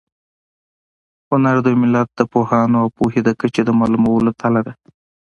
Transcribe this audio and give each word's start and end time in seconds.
هنر 1.29 1.55
د 1.61 1.67
یو 1.73 1.79
ملت 1.83 2.09
د 2.15 2.21
پوهانو 2.31 2.75
او 2.83 2.87
پوهې 2.97 3.21
د 3.23 3.29
کچې 3.39 3.61
د 3.65 3.69
معلومولو 3.79 4.29
تله 4.41 4.61
ده. 4.67 4.73